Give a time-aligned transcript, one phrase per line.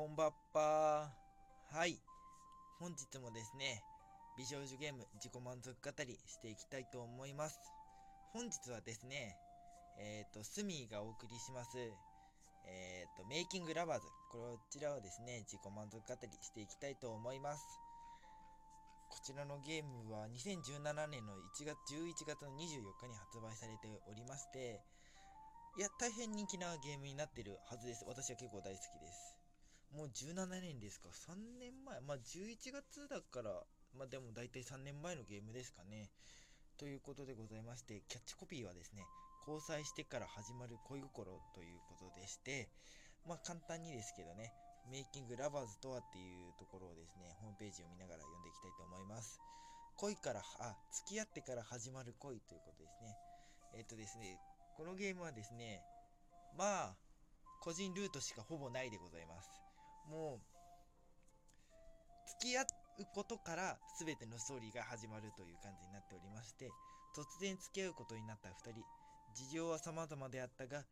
[0.00, 1.12] こんばっぱ
[1.76, 2.00] はい。
[2.80, 3.84] 本日もですね
[4.32, 7.60] 美少女ゲーム自己満足語りしていきたいと思います。
[8.32, 9.36] 本日はですね
[10.00, 11.76] えっ、ー、とスミーがお送りします。
[12.64, 14.08] えっ、ー、とメイキングラバーズ。
[14.32, 17.60] こちらをですね自己満足語りしていきたいと思います。
[19.12, 24.80] こちらのゲームは2017年の1月11月の24日に発売されておりまして
[25.76, 28.06] いや、大変人気なゲームになってるはずです。
[28.08, 29.39] 私は結構大好きです。
[29.90, 32.00] もう17年ですか ?3 年前。
[32.00, 33.50] まあ11月だから、
[33.96, 36.10] まあでも大体3年前のゲームですかね。
[36.78, 39.04] ということでございまして、キャッチコピーはですね、
[39.46, 42.70] 交際してから始まる恋心ということでして、
[43.26, 44.52] まあ簡単にですけどね、
[44.90, 49.40] メイキングラバーズとはっていうところをですね、ホームページを見ながら読んでいきたいと思います。
[49.96, 53.16] 恋から、あ、付き合ってから始まる恋ということですね。
[53.74, 54.38] えっ、とですね、
[54.76, 55.82] このゲームはですね、
[56.56, 56.96] まあ、
[57.60, 59.59] 個人ルートしかほぼないでございます。
[60.10, 60.40] もう、
[62.40, 62.66] 付き合う
[63.14, 66.70] ことから全てのストーリーが始まるという感じになっておりまして、
[67.16, 68.84] 突然付き合うことになった2人、
[69.34, 70.84] 事情は様々であったが、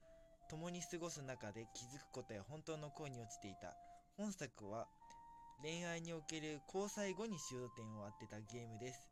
[0.49, 3.77] 共に過ごす中で気づくことや本当の恋に落ちていた。
[4.17, 4.89] 本作は
[5.63, 9.09] 恋愛における交際後に終点を当てたゲームです。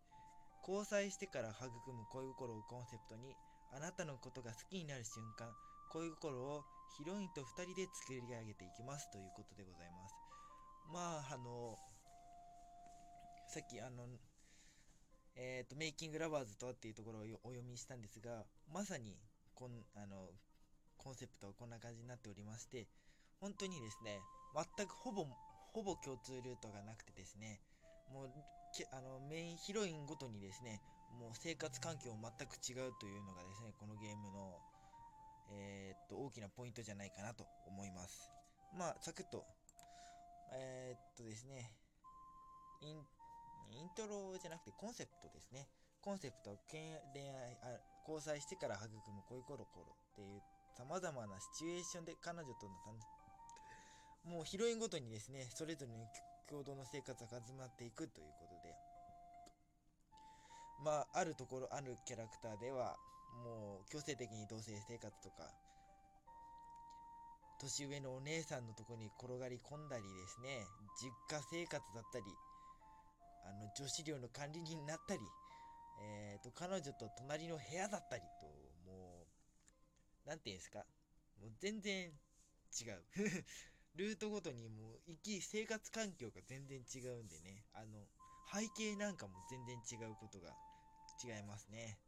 [0.66, 3.36] 交際してから育む恋心をコンセプトに
[3.72, 5.52] あなたのことが好きになる瞬間、
[5.92, 6.64] 恋心を
[6.96, 10.14] ヒロインと2人で作り上げていきますということでございます。
[10.92, 11.78] まあ、あの、
[13.48, 14.06] さっきあの、
[15.36, 19.16] えっ、ー、と、メイキングラバーズとはっていうところをお読みしたんですが、まさに
[19.54, 20.30] こん、あの、
[20.96, 22.88] コンセプトはこんな感じになっておりまして、
[23.40, 24.20] 本当にですね、
[24.54, 25.26] 全くほぼ、
[25.72, 27.60] ほぼ共通ルートがなくてですね、
[28.12, 28.30] もう、
[28.92, 30.80] あのメインヒロインごとにですね、
[31.18, 34.60] もう生活環境も全く違うというのがですね、このゲームの、
[35.50, 38.30] えー、っと、大きなポイントじゃないかなと思います。
[38.76, 39.44] まあ、サクッと、
[40.52, 41.70] えー、っとですね、
[42.82, 42.98] イン、
[43.70, 45.68] イントロじゃなくてコンセプトですね。
[46.02, 46.80] コンセプトは、恋
[47.30, 50.42] 愛あ、交際してから育む恋コロコロっていう
[50.78, 52.76] 様々なシチュエーションで彼女との
[54.26, 56.04] もうヒロインごとにですね、それぞれの
[56.50, 58.74] 共同の生活が始まっていくということで、
[60.84, 62.96] まあ、あるところ、あるキャラクターでは、
[63.44, 65.52] もう強制的に同棲生活とか、
[67.58, 70.66] 年上のお姉さんのとこに転がり込んだりですね、
[71.00, 72.24] 実家生活だったり、
[73.44, 75.20] あの、女子寮の管理人になったり、
[76.02, 78.46] えっ、ー、と、彼女と隣の部屋だったりと、
[78.90, 79.26] も
[80.26, 80.84] う、なんていうんですか、
[81.40, 82.12] もう全然
[82.80, 83.04] 違う。
[83.96, 88.06] ルートごとにもう生き、生活環境が全然違うんでね、あの、
[88.52, 90.54] 背景なんかも全然違うことが
[91.24, 91.98] 違いますね。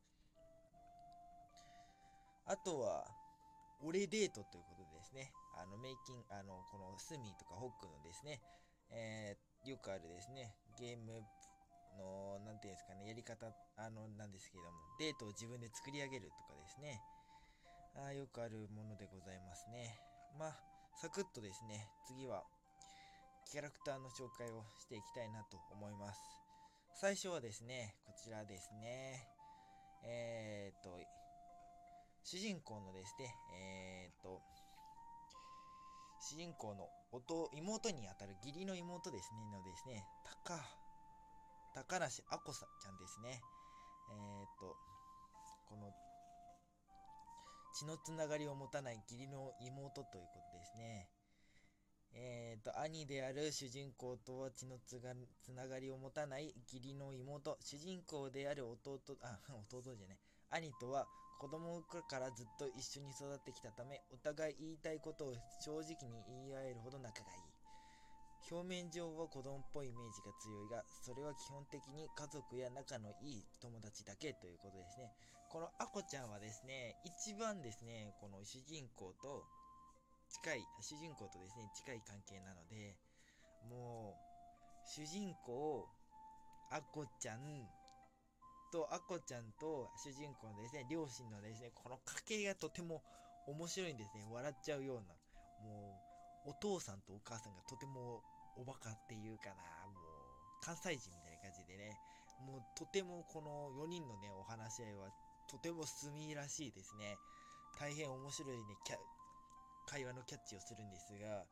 [2.48, 3.04] あとは、
[3.84, 8.40] 俺デートということでですね、あの、メイキン、あの、このスミとかホックのですね、
[8.90, 11.20] えー、よくあるですね、ゲーム
[12.00, 17.00] の、なんていうんですかね、やり方、あの、なんですけども、デートを自分で作り上げるとかですね、
[18.00, 20.00] あよくあるものでございますね。
[20.38, 20.56] まあ、
[20.96, 22.44] サクッとですね、次は、
[23.50, 26.20] キャラクターの紹介をしていきたいなと思います。
[27.00, 29.28] 最初はですね、こちらですね。
[30.04, 30.98] えー、っと、
[32.30, 34.42] 主人公のですね、えー、っと、
[36.20, 40.04] 主人公の弟、妹にあたる義理の妹ですね、のですね、
[40.44, 40.60] 高、
[41.72, 43.40] 高梨あこさちゃんですね。
[44.10, 44.76] えー、っと、
[45.70, 45.88] この、
[47.72, 51.08] 血のつながりを持たない義理の妹ということですね。
[52.12, 59.40] えっ、と、兄である主人公とは血のつがつながりを持たない義理の妹、主人公である弟、あ、
[59.72, 60.18] 弟じゃない、
[60.50, 67.58] 兄とは子供からずっと一緒に育ってきたため、お互い言いたいことを正直に言い合えるほど仲がいい。
[68.50, 75.12] 表面上は子供っぽいイメージが強いが、それは基本的に家族や仲のいい友達だけということですね。
[75.48, 79.44] このアコちゃんはですね、一番ですね、この主人公と
[80.42, 82.96] 近い、主人公とですね、近い関係なので、
[83.70, 85.86] もう、主人公、
[86.70, 87.68] アコちゃん
[88.70, 93.02] と、アコちゃんと主人公のですね、両親のですね、この家系がとても
[93.46, 94.24] 面白いんですね。
[94.30, 95.14] 笑っちゃうような。
[95.64, 96.00] も
[96.46, 98.22] う、お父さんとお母さんがとても
[98.56, 101.98] おバカっていうかな、もう、関西人みたいな感じでね、
[102.46, 105.10] もうとてもこの4人のね、お話し合いは
[105.48, 107.16] とてもすみらしいですね。
[107.78, 108.76] 大変面白いね、
[109.86, 111.46] 会話のキャッチをするんですが、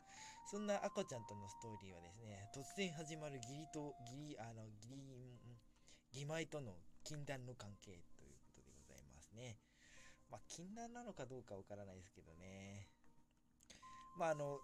[0.46, 5.40] そんなアコちゃんとのストーリーはですね、突然始まる義理と、義理、あの、義理、
[6.12, 9.56] 義妹との禁断の関係ということでございますね。
[10.28, 12.88] まあ、禁断なのかどうかわからないですけどね。
[14.18, 14.58] まあ、あの、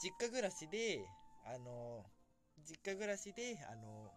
[0.00, 1.04] 実家暮らしで
[1.44, 2.04] あの
[2.64, 4.08] 実家暮らしであの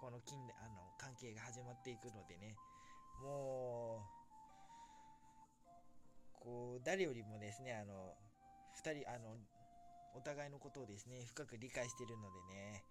[0.00, 2.54] この近あの関係が始まっていくのでね
[3.22, 4.04] も
[6.36, 8.12] うこう誰よりもですねあの
[8.84, 9.36] 2人あの
[10.14, 12.84] お互いのことをですね深く理解してるのでね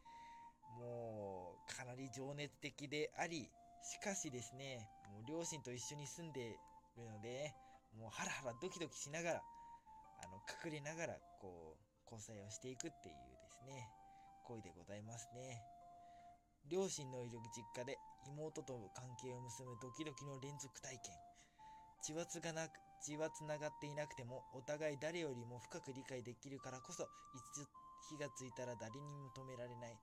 [0.79, 3.49] もうかなり情熱的であり
[3.81, 7.53] しかしですねもう両親と一緒に住んでいるので
[7.99, 9.41] もうハラハラドキドキしながら
[10.23, 13.89] あの隠れながらこう交際をしていくっていうですね
[14.47, 15.59] 恋でございますね。
[16.69, 17.97] 両親のいる実家で
[18.27, 21.15] 妹と関係を結ぶドキドキの連続体験。
[22.03, 22.71] 血はつがなく
[23.03, 27.07] 血はつながっていなくてもお互い誰よりも深く理解できるからこそ
[27.55, 27.67] 一度
[28.09, 29.97] 火がついたら誰にも止められない。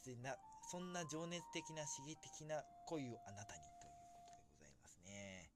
[0.00, 5.50] かつてなそんな情熱的な刺激的な恋をあなたにということでございますね。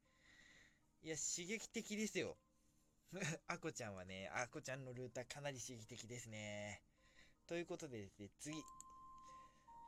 [1.02, 2.36] いや刺激的ですよ。
[3.48, 6.82] あこちゃんはねあこちゃんのルーターかなり刺激的ですね。
[7.46, 8.62] ということでですね次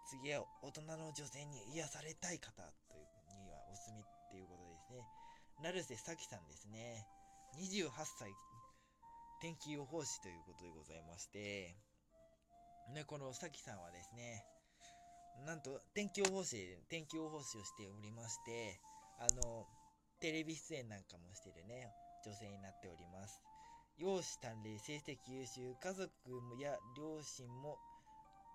[0.08, 3.06] 次は大人の女性に癒されたい方という
[3.42, 5.04] にはおすすめっていうことですね。
[5.62, 7.06] 成瀬咲さんですね。
[7.58, 8.32] 28歳
[9.40, 11.85] 天気予報士ということでございまして。
[12.94, 14.44] ねこの咲さんはですね
[15.44, 16.56] なんと天気予報士
[16.88, 18.80] 天気予報士をしておりまして
[19.18, 19.66] あの
[20.20, 21.92] テレビ出演なんかもしてるね
[22.24, 23.42] 女性になっております。
[23.98, 26.10] 容姿端麗成績優秀家族
[26.60, 27.78] や両親も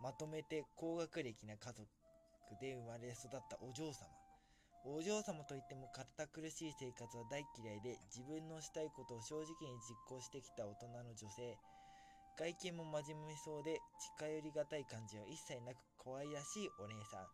[0.04, 1.88] まとめて高学歴な家族
[2.60, 4.06] で生まれ育ったお嬢様。
[4.84, 11.58] お嬢様といっても堅苦しい生活は大嫌いで自分のしたいことを正直に実行してきた大人の女性。
[12.42, 13.78] 外見も真面目そうで
[14.18, 17.30] 近寄りがたい感じは一切なく可愛らしいお姉さん。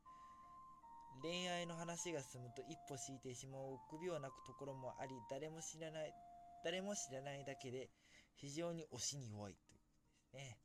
[1.23, 6.11] 恋愛の話が進むと一歩引いてしまう臆病なところもあり誰も知らない
[6.61, 7.89] 誰も知らないだけで
[8.35, 10.59] 非常に推しに弱いということですね。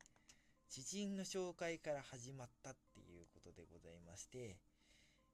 [0.67, 4.59] 知人の紹介から始まったっていうことでございまして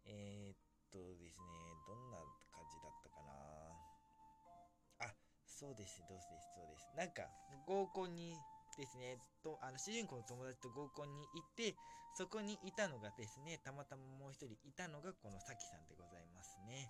[0.06, 0.58] えー、っ
[0.94, 1.50] とですね
[1.90, 2.22] どんな
[2.54, 5.10] 感じだったかな。
[5.10, 5.14] あ
[5.50, 6.94] そうですどうですそうです。
[6.96, 7.26] なんか
[7.66, 8.38] 合コンに
[8.80, 9.20] ですね。
[9.44, 11.76] とあの主人公の友達と合コンに行って
[12.16, 16.88] そこにいたのがですねたまたまもう一人いたのがこのさきさんでございますね。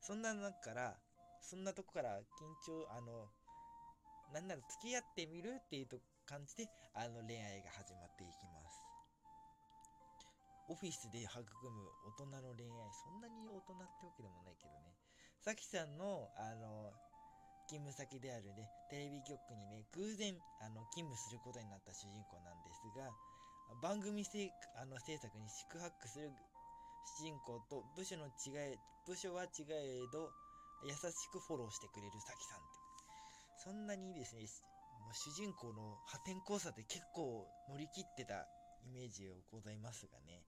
[0.00, 0.94] そんな中から
[1.42, 3.26] そんなとこから緊張あの
[4.32, 5.86] なんなら付き合ってみるっていう
[6.26, 8.78] 感じであの恋愛が始まっていきます。
[10.68, 11.86] オフィスで育む
[12.18, 14.94] 大人の恋愛そんなに大人ってわけでもないけどね。
[15.42, 16.90] さきさんのあの
[17.66, 23.10] 勤務先であるね、テレビ局にね、偶然、あの、勤務することになった主人公なんですが、
[23.82, 26.30] 番組せあの制作に宿泊する
[27.18, 30.30] 主人公と部署の違い、部署は違えど、
[30.86, 32.86] 優しくフォローしてくれるさきさんって。
[33.56, 34.42] そんなにですね、
[35.02, 38.46] もう主人公の破天荒さで結構乗り切ってた
[38.84, 40.42] イメージがございますがね、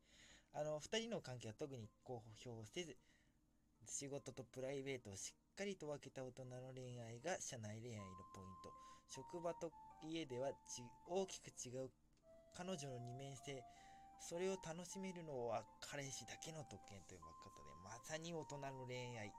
[0.54, 2.96] あの、二人の関係は特に公表せず、
[3.86, 8.70] 仕事とプライベートをしっかりと分けた大人の恋愛が社内恋愛のポイント。
[9.10, 9.72] 職場と
[10.06, 10.54] 家では
[11.10, 11.90] 大きく違う
[12.54, 13.58] 彼女の二面性。
[14.22, 19.30] それを楽しめるのは彼氏だけの特権ということでまさに大人の恋愛、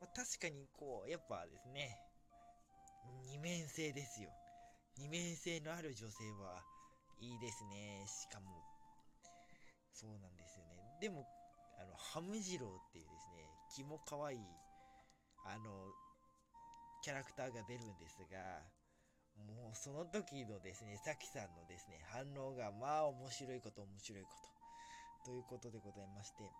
[0.00, 1.92] まあ、確かにこうやっぱですね。
[3.28, 4.30] 二面性ですよ。
[4.96, 6.64] 二面性のある女性は
[7.20, 8.04] いいですね。
[8.08, 8.48] しかも。
[9.92, 10.96] そうなんですよね。
[11.02, 11.28] でも
[11.76, 13.44] あのハムジローっていうですね
[13.76, 14.38] 気も可愛い
[15.44, 15.70] あの、
[17.02, 18.62] キャラクターが出るんですが、
[19.46, 24.28] もうその時のですね、さきさんのですね、反応がまあ面白いこと面白いこ
[25.24, 25.30] と。
[25.30, 26.50] ということでございまして、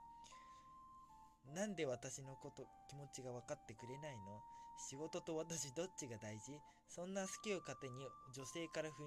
[1.55, 4.41] なんで私のこと、気持ちが分かってくれないの？
[4.79, 6.59] 仕事と私どっちが大事？
[6.89, 9.05] そんな好きを糧に女性から振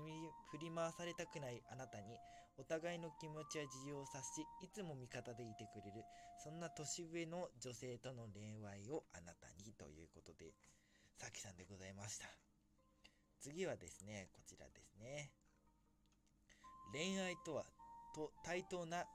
[0.59, 2.03] り回されたくないあなたに
[2.57, 6.03] お互いの気持ちや事情を察しいつも味方でいてくれる
[6.43, 10.53] そんな年上の女性との恋愛をあなたにということで
[11.17, 12.27] さきさんでございました。
[13.39, 15.31] 次はですねこちらですね。
[16.93, 17.65] 恋愛とは
[18.13, 19.05] と対等な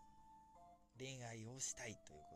[0.99, 2.36] 恋愛をしたいというこ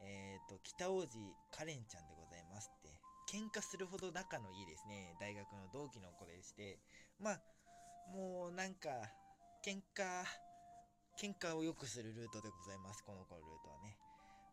[0.00, 1.18] えっ、ー、と、北王子
[1.50, 2.88] カレンちゃんでございますって、
[3.28, 6.78] 喧嘩するほど仲のいいですね、大学の同期の子でして、
[7.20, 7.40] まあ、
[8.12, 8.88] もうなんか、
[9.64, 10.24] 喧嘩、
[11.20, 13.96] 喧嘩を良くするルートでございます、この子のルートはね。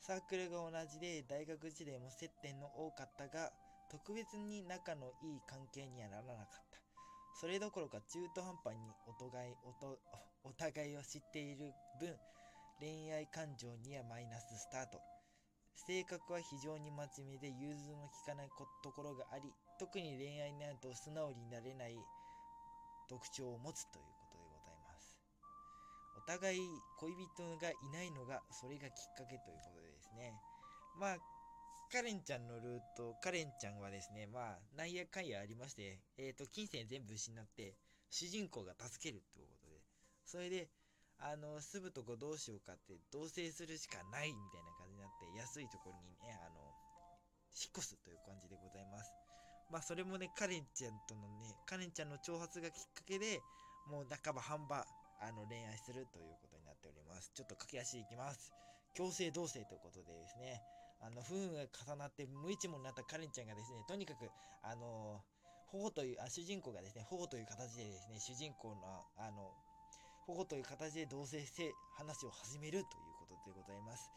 [0.01, 3.51] サークルが同じで、大学時代も接点の多かったが、
[3.89, 6.79] 特別に仲のいい関係にはならなかった。
[7.39, 9.53] それどころか中途半端にお互い
[10.43, 12.15] お互いを知っている分、
[12.79, 15.14] 恋愛感情にはマイナススタート。
[15.75, 18.49] 性格は非常に真面目で融通の利かない
[18.81, 21.95] ところがあり特に恋愛になると素直になれない
[23.09, 25.19] 特徴を持つということでございます。
[26.17, 26.59] お互い
[26.97, 30.33] 恋人がいないのがそれがきっかけということでですね。
[30.97, 31.17] まあ
[31.91, 37.75] カレンちゃんのルートカレンちゃんはですねまあなんやかんやありましてえっ、ー、と金銭全部失って
[38.09, 39.79] 主人公が助けるということで
[40.25, 40.67] それで
[41.19, 44.74] あの住むとこどうしようかって同棲するしかないみたいな
[45.35, 46.59] 安いところにねあの
[47.55, 49.11] 引っ越すという感じでございます。
[49.71, 53.39] まあそれもねカレンちゃんとのねカレンちゃんの挑発がきっかけで
[53.89, 54.85] もう半ば半ば
[55.21, 57.31] あの恋愛するということになっております。
[57.33, 58.51] ちょっと駆け足いきます。
[58.93, 60.61] 強制同棲ということでですね。
[61.01, 64.31] あの不運が重なって無一文になったカレンちゃんがですねとにかく
[64.63, 65.21] あの
[65.67, 69.51] 保護というあ主人公がですね保護という形でですね主人公のあの
[70.25, 74.09] 保護という形で同棲して話を始めるということでございます。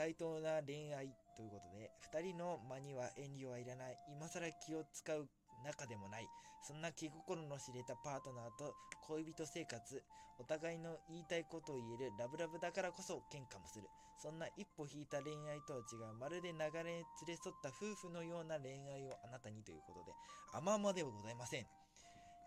[0.00, 3.96] 対等な恋愛ということで2人の間には遠慮はいらない。
[4.08, 5.28] 今更気を使う
[5.62, 6.26] 仲でもない。
[6.64, 8.72] そんな気心の知れたパートナーと
[9.12, 10.02] 恋人生活。
[10.40, 12.16] お互いの言いたいことを言える。
[12.18, 13.84] ラブラブだからこそ喧嘩もする。
[14.16, 16.16] そんな一歩引いた恋愛とは違う。
[16.16, 20.16] まるで流れ連れ添った夫婦のような恋愛をあなたにということで
[20.56, 21.66] 甘々ではございません。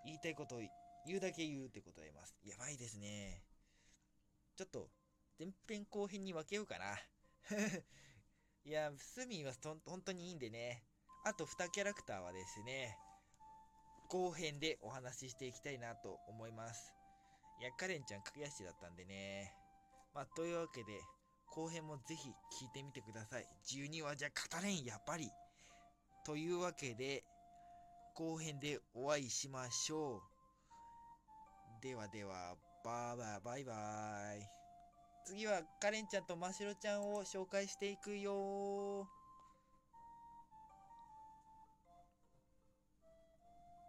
[0.05, 0.62] 言いたいことを
[1.05, 2.33] 言うだけ言うってことでございます。
[2.50, 3.43] やばいですね。
[4.57, 4.89] ちょっと
[5.38, 6.98] 前編後編に分けようかな。
[8.65, 9.53] いやスミは
[9.85, 10.83] 本当にいいんでね
[11.25, 12.97] あと2キャラクターはですね
[14.09, 16.93] 後編でお話ししていきたいなと思います
[17.59, 19.55] いやカレンちゃん駆け足だったんでね
[20.13, 21.01] まあというわけで
[21.55, 23.47] 後編もぜひ聞いてみてください。
[23.67, 25.29] 12話じゃ語れん、やっぱり。
[26.25, 27.23] というわけで、
[28.15, 30.21] 後編でお会いしましょう。
[31.83, 33.73] ではでは、バーバーバイバ
[34.35, 34.62] イ。
[35.25, 39.07] 次はカレンちゃんとましろちゃんを紹介していくよ